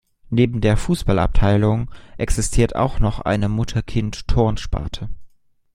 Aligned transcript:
Neben 0.31 0.61
der 0.61 0.77
Fußballabteilung 0.77 1.91
existiert 2.17 2.75
auch 2.75 2.99
noch 2.99 3.19
eine 3.19 3.49
Mutter-Kind-Turn-Sparte. 3.49 5.09